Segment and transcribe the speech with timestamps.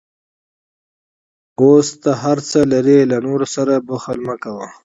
[1.59, 4.67] اوس ته هر څه لرې، له نورو سره بخل مه کوه.